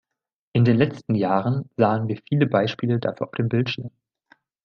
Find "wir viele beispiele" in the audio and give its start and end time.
2.07-2.97